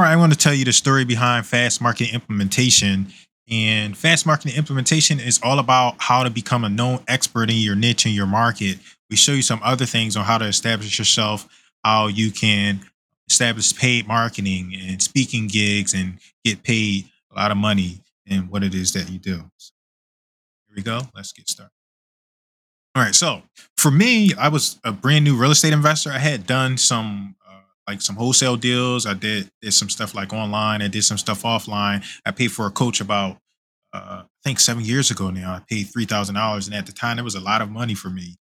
[0.00, 3.08] All right, I want to tell you the story behind fast market implementation.
[3.50, 7.76] And fast marketing implementation is all about how to become a known expert in your
[7.76, 8.78] niche and your market.
[9.10, 11.46] We show you some other things on how to establish yourself,
[11.84, 12.80] how you can
[13.28, 18.64] establish paid marketing and speaking gigs and get paid a lot of money and what
[18.64, 19.36] it is that you do.
[19.36, 21.02] Here we go.
[21.14, 21.74] Let's get started.
[22.94, 23.14] All right.
[23.14, 23.42] So
[23.76, 26.10] for me, I was a brand new real estate investor.
[26.10, 27.36] I had done some
[27.90, 29.04] like some wholesale deals.
[29.04, 30.80] I did did some stuff like online.
[30.80, 32.04] I did some stuff offline.
[32.24, 33.38] I paid for a coach about
[33.92, 35.52] uh, I think seven years ago now.
[35.54, 37.94] I paid three thousand dollars, and at the time, it was a lot of money
[37.94, 38.36] for me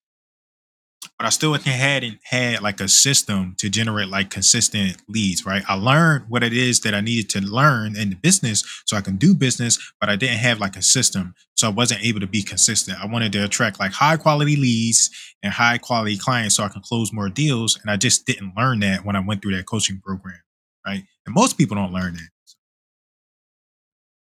[1.17, 5.63] but I still hadn't had like a system to generate like consistent leads, right?
[5.67, 9.01] I learned what it is that I needed to learn in the business so I
[9.01, 11.33] can do business, but I didn't have like a system.
[11.55, 13.01] So I wasn't able to be consistent.
[13.01, 15.09] I wanted to attract like high quality leads
[15.41, 17.79] and high quality clients so I can close more deals.
[17.81, 20.41] And I just didn't learn that when I went through that coaching program,
[20.85, 21.03] right?
[21.25, 22.29] And most people don't learn that.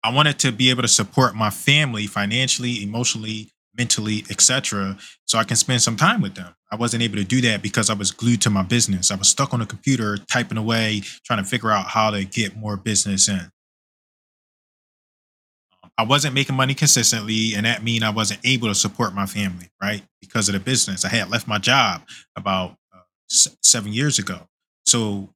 [0.02, 5.44] I wanted to be able to support my family financially, emotionally, mentally, etc., so I
[5.44, 6.54] can spend some time with them.
[6.74, 9.12] I wasn't able to do that because I was glued to my business.
[9.12, 12.56] I was stuck on the computer typing away, trying to figure out how to get
[12.56, 13.48] more business in.
[15.96, 19.70] I wasn't making money consistently, and that mean I wasn't able to support my family,
[19.80, 20.02] right?
[20.20, 21.04] Because of the business.
[21.04, 22.02] I had left my job
[22.34, 24.40] about uh, s- seven years ago.
[24.84, 25.28] So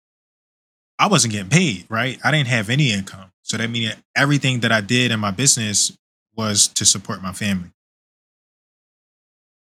[0.98, 2.19] I wasn't getting paid, right?
[2.25, 3.31] I didn't have any income.
[3.42, 5.97] So that means everything that I did in my business
[6.34, 7.70] was to support my family.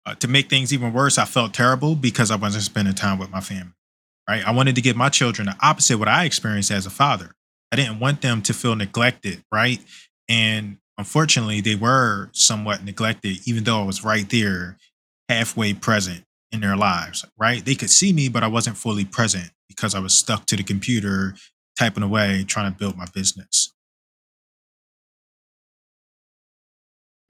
[0.07, 3.31] Uh, to make things even worse, I felt terrible because I wasn't spending time with
[3.31, 3.73] my family.
[4.29, 4.47] Right?
[4.47, 7.33] I wanted to give my children the opposite what I experienced as a father.
[7.73, 9.81] I didn't want them to feel neglected, right?
[10.29, 14.77] And unfortunately, they were somewhat neglected, even though I was right there,
[15.29, 17.65] halfway present in their lives, right?
[17.65, 20.63] They could see me, but I wasn't fully present because I was stuck to the
[20.63, 21.35] computer,
[21.79, 23.60] typing away, trying to build my business.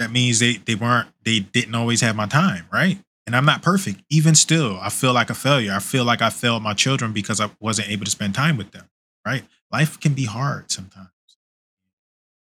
[0.00, 2.98] That means they they weren't they didn't always have my time, right?
[3.26, 4.00] And I'm not perfect.
[4.08, 5.72] Even still, I feel like a failure.
[5.72, 8.72] I feel like I failed my children because I wasn't able to spend time with
[8.72, 8.88] them,
[9.26, 9.44] right?
[9.70, 11.08] Life can be hard sometimes.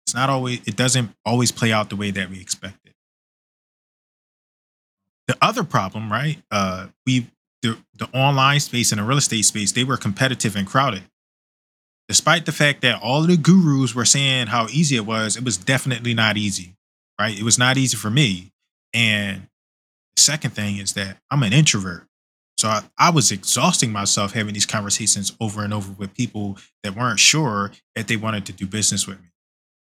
[0.07, 2.93] It's not always it doesn't always play out the way that we expect it.
[5.27, 6.41] The other problem, right?
[6.49, 7.27] Uh we
[7.61, 11.03] the, the online space and the real estate space, they were competitive and crowded.
[12.07, 15.43] Despite the fact that all of the gurus were saying how easy it was, it
[15.43, 16.75] was definitely not easy
[17.19, 17.37] right?
[17.37, 18.51] It was not easy for me.
[18.93, 19.47] And
[20.15, 22.07] the second thing is that I'm an introvert.
[22.57, 26.95] So I, I, was exhausting myself having these conversations over and over with people that
[26.95, 29.29] weren't sure that they wanted to do business with me,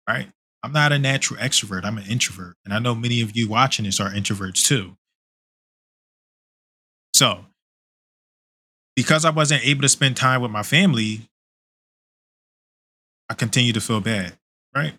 [0.09, 0.29] right?
[0.63, 1.85] I'm not a natural extrovert.
[1.85, 2.57] I'm an introvert.
[2.65, 4.97] And I know many of you watching this are introverts too.
[7.15, 7.45] So,
[8.97, 11.29] because I wasn't able to spend time with my family,
[13.29, 14.35] I continue to feel bad,
[14.75, 14.95] right?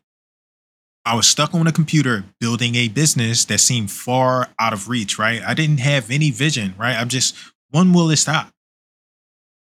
[1.06, 5.20] I was stuck on a computer building a business that seemed far out of reach,
[5.20, 5.42] right?
[5.46, 6.96] I didn't have any vision, right?
[6.96, 7.36] I'm just,
[7.72, 8.50] when will it stop?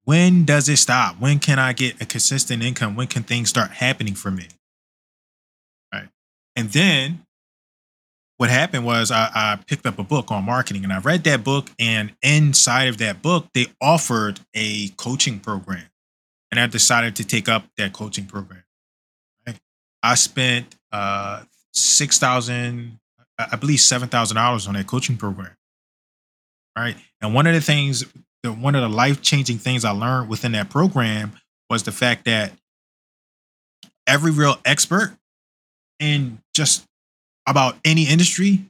[0.05, 1.19] When does it stop?
[1.19, 2.95] When can I get a consistent income?
[2.95, 4.47] When can things start happening for me?
[5.93, 6.09] Right.
[6.55, 7.25] And then
[8.37, 11.43] what happened was I, I picked up a book on marketing and I read that
[11.43, 11.69] book.
[11.77, 15.85] And inside of that book, they offered a coaching program.
[16.49, 18.63] And I decided to take up that coaching program.
[20.01, 21.43] I spent uh,
[21.73, 22.99] six thousand,
[23.37, 25.55] I believe seven thousand dollars on that coaching program.
[26.77, 28.05] Right, and one of the things,
[28.43, 31.33] the, one of the life changing things I learned within that program
[31.69, 32.53] was the fact that
[34.07, 35.15] every real expert
[35.99, 36.85] in just
[37.47, 38.63] about any industry,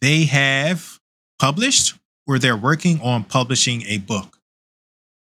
[0.00, 0.98] they have
[1.38, 1.94] published
[2.26, 4.38] or they're working on publishing a book.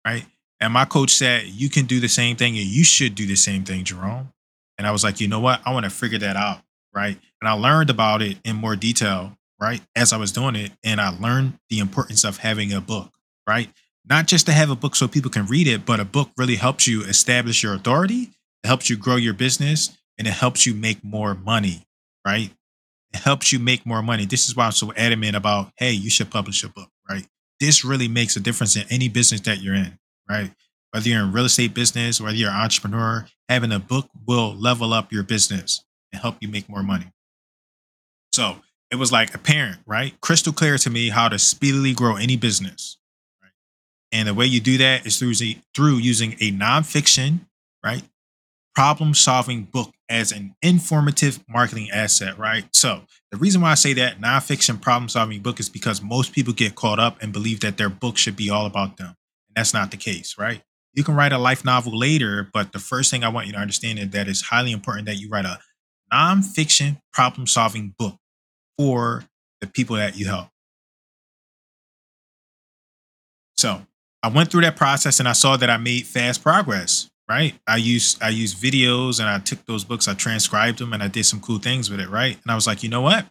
[0.06, 0.26] Right.
[0.60, 3.36] And my coach said, you can do the same thing and you should do the
[3.36, 4.32] same thing, Jerome.
[4.78, 5.62] And I was like, you know what?
[5.66, 6.62] I want to figure that out.
[6.94, 7.18] Right.
[7.42, 10.72] And I learned about it in more detail, right, as I was doing it.
[10.84, 13.12] And I learned the importance of having a book,
[13.48, 13.70] right?
[14.10, 16.56] Not just to have a book so people can read it, but a book really
[16.56, 18.32] helps you establish your authority,
[18.64, 21.86] it helps you grow your business, and it helps you make more money,
[22.26, 22.52] right?
[23.14, 24.26] It helps you make more money.
[24.26, 27.28] This is why I'm so adamant about, hey, you should publish a book, right?
[27.60, 30.00] This really makes a difference in any business that you're in,
[30.30, 30.52] right?
[30.98, 34.94] Whether you're in real estate business, whether you're an entrepreneur, having a book will level
[34.94, 37.06] up your business and help you make more money.
[38.34, 38.56] So
[38.90, 40.20] it was like apparent, right?
[40.22, 42.98] Crystal clear to me how to speedily grow any business.
[43.44, 43.52] Right?
[44.12, 45.36] And the way you do that is through,
[45.76, 47.42] through using a nonfiction,
[47.86, 48.02] right?
[48.74, 52.66] Problem solving book as an informative marketing asset, right?
[52.74, 56.54] So the reason why I say that nonfiction problem solving book is because most people
[56.54, 59.16] get caught up and believe that their book should be all about them.
[59.48, 60.64] And that's not the case, right?
[60.98, 63.60] You can write a life novel later, but the first thing I want you to
[63.60, 65.60] understand is that it's highly important that you write a
[66.12, 68.16] nonfiction problem solving book
[68.80, 69.24] for
[69.62, 70.48] the people that you help.
[73.58, 73.84] So
[74.24, 77.12] I went through that process and I saw that I made fast progress.
[77.30, 77.54] Right.
[77.68, 81.10] I used I used videos and I took those books, I transcribed them and I
[81.10, 82.10] did some cool things with it.
[82.10, 82.40] Right.
[82.42, 83.28] And I was like, you know what?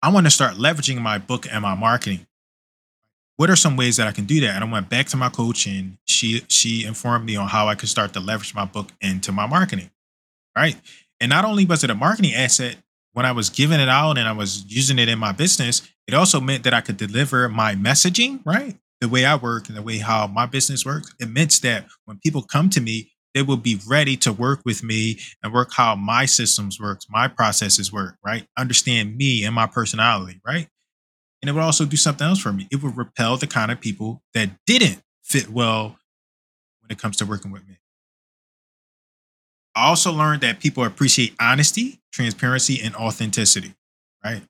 [0.00, 2.26] I want to start leveraging my book and my marketing.
[3.40, 4.54] What are some ways that I can do that?
[4.54, 7.74] And I went back to my coach and she she informed me on how I
[7.74, 9.90] could start to leverage my book into my marketing.
[10.54, 10.76] Right.
[11.20, 12.76] And not only was it a marketing asset,
[13.14, 16.12] when I was giving it out and I was using it in my business, it
[16.12, 18.76] also meant that I could deliver my messaging, right?
[19.00, 21.14] The way I work and the way how my business works.
[21.18, 24.82] It meant that when people come to me, they will be ready to work with
[24.82, 28.46] me and work how my systems work, my processes work, right?
[28.58, 30.68] Understand me and my personality, right?
[31.40, 32.68] And it would also do something else for me.
[32.70, 35.96] It would repel the kind of people that didn't fit well
[36.80, 37.78] when it comes to working with me.
[39.74, 43.74] I also learned that people appreciate honesty, transparency, and authenticity,
[44.24, 44.42] right?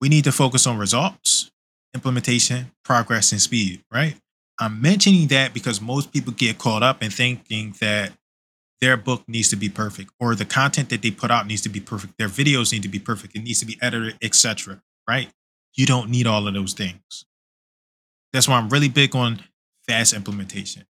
[0.00, 1.50] We need to focus on results,
[1.94, 4.16] implementation, progress, and speed, right?
[4.60, 8.12] I'm mentioning that because most people get caught up in thinking that
[8.80, 11.68] their book needs to be perfect or the content that they put out needs to
[11.68, 12.18] be perfect.
[12.18, 13.34] Their videos need to be perfect.
[13.34, 14.82] It needs to be edited, etc.
[15.08, 15.30] Right?
[15.74, 17.26] You don't need all of those things.
[18.32, 19.42] That's why I'm really big on
[19.86, 20.84] fast implementation.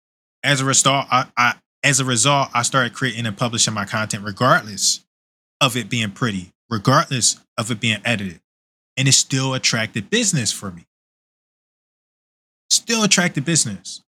[0.43, 4.25] As a result, I, I as a result, I started creating and publishing my content
[4.25, 5.05] regardless
[5.61, 8.41] of it being pretty, regardless of it being edited
[8.97, 10.87] and it still attracted business for me.
[12.69, 14.03] Still attracted business.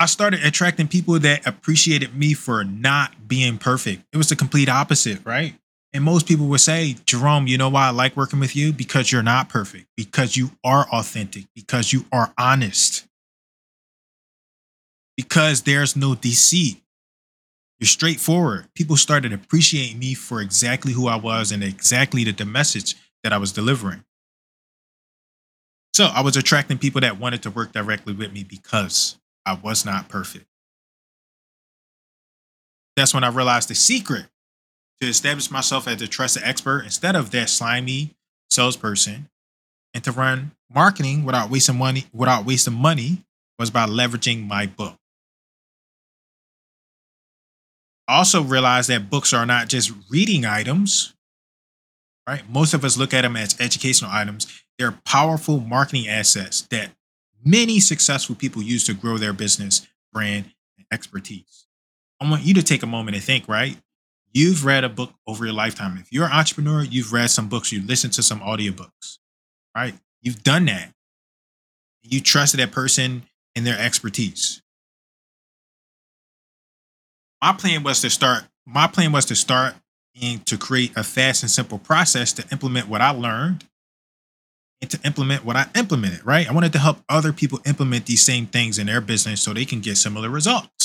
[0.00, 4.02] I started attracting people that appreciated me for not being perfect.
[4.12, 5.54] It was the complete opposite, right?
[5.92, 8.72] And most people would say, Jerome, you know why I like working with you?
[8.72, 13.06] Because you're not perfect, because you are authentic, because you are honest,
[15.16, 16.80] because there's no deceit.
[17.80, 18.68] You're straightforward.
[18.74, 22.94] People started appreciating me for exactly who I was and exactly the, the message
[23.24, 24.04] that I was delivering.
[25.94, 29.84] So I was attracting people that wanted to work directly with me because I was
[29.84, 30.46] not perfect.
[32.96, 34.26] That's when I realized the secret
[35.00, 38.10] to establish myself as a trusted expert instead of that slimy
[38.50, 39.28] salesperson
[39.94, 43.24] and to run marketing without wasting money without wasting money
[43.58, 44.96] was by leveraging my book.
[48.10, 51.14] also realize that books are not just reading items,
[52.28, 52.42] right?
[52.50, 54.46] Most of us look at them as educational items.
[54.78, 56.90] They're powerful marketing assets that
[57.44, 61.66] many successful people use to grow their business, brand, and expertise.
[62.20, 63.76] I want you to take a moment and think, right?
[64.32, 65.98] You've read a book over your lifetime.
[65.98, 69.18] If you're an entrepreneur, you've read some books, you listened to some audiobooks,
[69.74, 69.94] right?
[70.22, 70.92] You've done that.
[72.02, 73.24] You trusted that person
[73.56, 74.62] and their expertise
[77.42, 79.74] my plan was to start my plan was to start
[80.20, 83.64] and to create a fast and simple process to implement what I learned
[84.80, 86.48] and to implement what I implemented, right?
[86.48, 89.64] I wanted to help other people implement these same things in their business so they
[89.64, 90.79] can get similar results.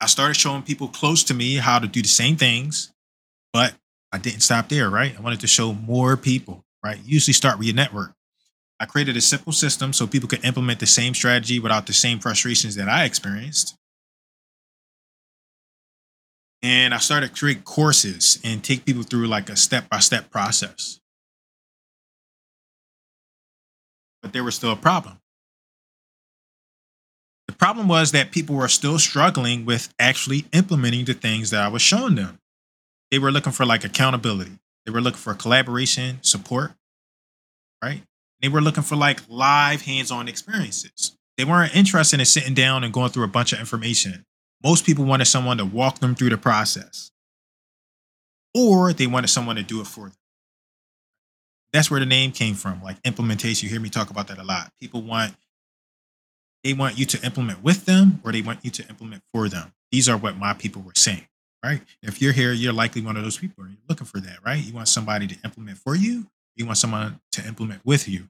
[0.00, 2.92] I started showing people close to me how to do the same things,
[3.52, 3.74] but
[4.12, 5.16] I didn't stop there, right?
[5.16, 6.98] I wanted to show more people, right?
[7.04, 8.12] Usually start with your network.
[8.80, 12.20] I created a simple system so people could implement the same strategy without the same
[12.20, 13.78] frustrations that I experienced
[16.62, 20.30] and I started to create courses and take people through like a step by step
[20.30, 20.98] process.
[24.22, 25.17] But there was still a problem.
[27.48, 31.68] The problem was that people were still struggling with actually implementing the things that I
[31.68, 32.38] was showing them.
[33.10, 36.72] They were looking for like accountability, they were looking for collaboration, support,
[37.82, 38.02] right?
[38.40, 41.16] They were looking for like live hands on experiences.
[41.36, 44.24] They weren't interested in sitting down and going through a bunch of information
[44.62, 47.10] most people wanted someone to walk them through the process,
[48.54, 50.16] or they wanted someone to do it for them.
[51.72, 53.66] That's where the name came from, like implementation.
[53.66, 54.72] You hear me talk about that a lot.
[54.80, 55.34] People want
[56.64, 59.72] they want you to implement with them, or they want you to implement for them.
[59.92, 61.26] These are what my people were saying,
[61.64, 61.80] right?
[62.02, 63.66] If you're here, you're likely one of those people.
[63.66, 64.62] You're looking for that, right?
[64.62, 66.26] You want somebody to implement for you.
[66.56, 68.28] You want someone to implement with you,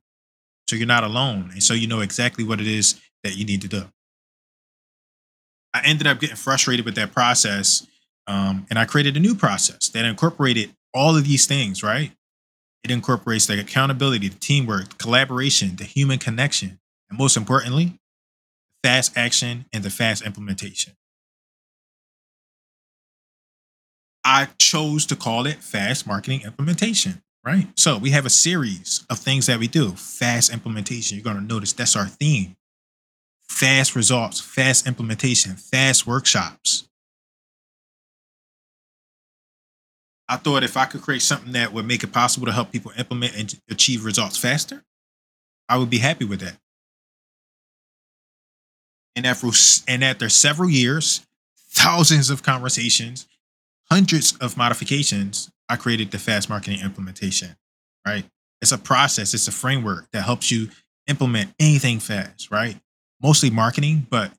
[0.68, 3.62] so you're not alone, and so you know exactly what it is that you need
[3.62, 3.84] to do.
[5.74, 7.86] I ended up getting frustrated with that process.
[8.26, 12.12] Um, and I created a new process that incorporated all of these things, right?
[12.84, 17.98] It incorporates the accountability, the teamwork, the collaboration, the human connection, and most importantly,
[18.82, 20.94] fast action and the fast implementation.
[24.24, 27.66] I chose to call it fast marketing implementation right?
[27.76, 29.92] So we have a series of things that we do.
[29.92, 31.16] Fast implementation.
[31.16, 32.56] You're going to notice that's our theme.
[33.48, 36.86] Fast results, fast implementation, fast workshops.
[40.28, 42.92] I thought if I could create something that would make it possible to help people
[42.98, 44.84] implement and achieve results faster,
[45.70, 46.58] I would be happy with that.
[49.18, 49.48] And after,
[49.88, 51.26] and after several years,
[51.72, 53.26] thousands of conversations,
[53.90, 57.56] hundreds of modifications, I created the fast marketing implementation,
[58.06, 58.24] right?
[58.62, 60.68] It's a process, it's a framework that helps you
[61.08, 62.78] implement anything fast, right?
[63.20, 64.30] Mostly marketing, but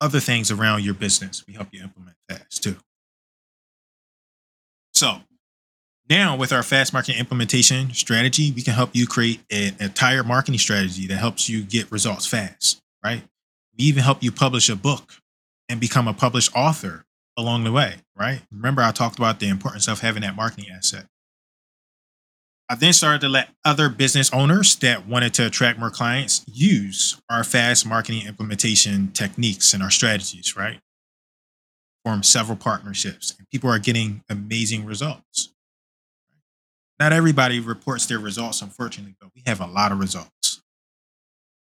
[0.00, 2.76] other things around your business, we help you implement fast too.
[4.92, 5.16] So
[6.08, 10.60] now with our fast marketing implementation strategy, we can help you create an entire marketing
[10.60, 13.24] strategy that helps you get results fast, right?
[13.78, 15.14] We even help you publish a book
[15.68, 17.04] and become a published author
[17.36, 18.42] along the way, right?
[18.52, 21.06] Remember, I talked about the importance of having that marketing asset.
[22.68, 27.20] I then started to let other business owners that wanted to attract more clients use
[27.28, 30.80] our fast marketing implementation techniques and our strategies, right?
[32.04, 35.52] Form several partnerships, and people are getting amazing results.
[36.98, 40.43] Not everybody reports their results, unfortunately, but we have a lot of results.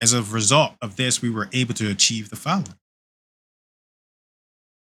[0.03, 2.75] As a result of this, we were able to achieve the following.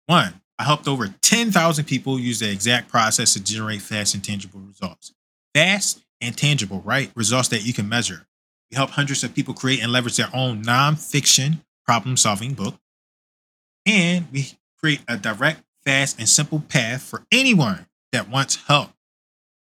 [0.06, 4.60] One, I helped over 10,000 people use the exact process to generate fast and tangible
[4.60, 5.12] results.
[5.54, 7.10] Fast and tangible, right?
[7.14, 8.26] Results that you can measure.
[8.70, 12.76] We help hundreds of people create and leverage their own nonfiction problem solving book.
[13.84, 18.92] And we create a direct, fast, and simple path for anyone that wants help,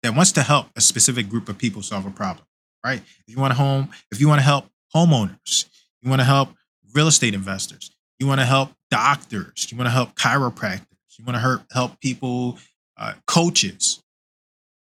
[0.01, 2.48] that wants to help a specific group of people solve a problem,
[2.86, 3.01] right?
[3.27, 5.66] If you want to home, if you want to help homeowners,
[6.02, 6.50] you want to help
[6.94, 11.36] real estate investors, you want to help doctors, you want to help chiropractors, you want
[11.36, 12.58] to help, help people,
[12.98, 14.02] uh, coaches.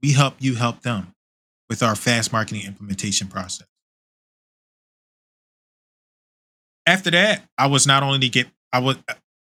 [0.03, 1.15] We help you help them
[1.69, 3.67] with our fast marketing implementation process.
[6.85, 8.97] After that, I was not only to get, I was,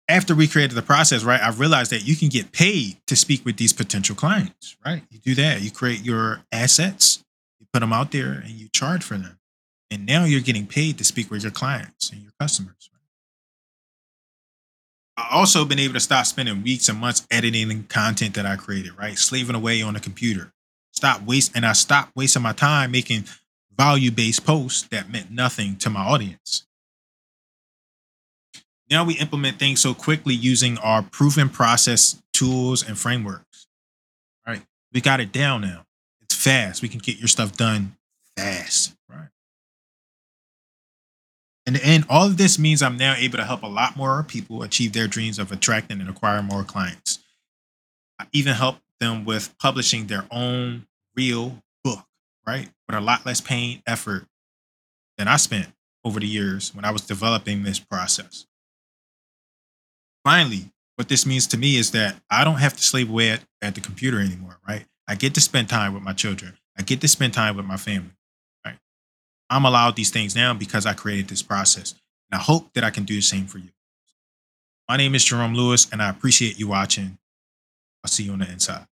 [0.09, 3.45] after we created the process, right, I realized that you can get paid to speak
[3.45, 5.03] with these potential clients, right?
[5.11, 7.23] You do that, you create your assets,
[7.61, 9.39] you put them out there, and you charge for them.
[9.91, 12.91] And now you're getting paid to speak with your clients and your customers.
[15.17, 18.97] I also been able to stop spending weeks and months editing content that I created,
[18.97, 19.19] right?
[19.19, 20.53] Slaving away on the computer.
[20.93, 23.25] Stop waste and I stopped wasting my time making
[23.77, 26.67] value-based posts that meant nothing to my audience.
[28.91, 33.67] Now we implement things so quickly using our proven process tools and frameworks.
[34.47, 34.63] Right?
[34.93, 35.85] We got it down now.
[36.23, 36.83] It's fast.
[36.83, 37.97] We can get your stuff done
[38.37, 38.95] fast.
[41.77, 44.93] End, all of this means I'm now able to help a lot more people achieve
[44.93, 47.19] their dreams of attracting and acquiring more clients.
[48.19, 50.87] I even help them with publishing their own
[51.17, 52.05] real book,
[52.47, 52.69] right?
[52.89, 54.27] With a lot less pain, effort
[55.19, 55.69] than I spent
[56.05, 58.47] over the years when I was developing this process.
[60.25, 63.45] Finally, what this means to me is that I don't have to slave away at,
[63.63, 64.85] at the computer anymore, right?
[65.09, 66.59] I get to spend time with my children.
[66.79, 68.13] I get to spend time with my family.
[69.51, 71.95] I'm allowed these things now because I created this process.
[72.31, 73.71] And I hope that I can do the same for you.
[74.89, 77.19] My name is Jerome Lewis, and I appreciate you watching.
[78.05, 78.87] I'll see you on the inside.